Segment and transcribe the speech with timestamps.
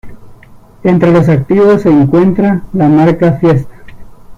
[0.83, 3.75] Entre los activos se encuentra la marca "Fiesta".